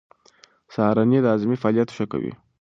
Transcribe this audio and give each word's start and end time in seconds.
سهارنۍ 0.73 1.19
د 1.21 1.25
هاضمې 1.31 1.55
فعالیت 1.61 1.89
ښه 1.95 2.05
کوي. 2.11 2.33